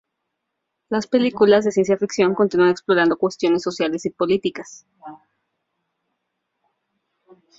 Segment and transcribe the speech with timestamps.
[0.89, 4.87] Las películas de ciencia ficción continúan explorando cuestiones sociales y políticas.